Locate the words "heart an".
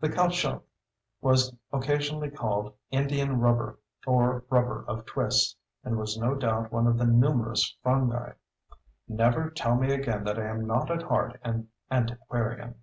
11.02-11.68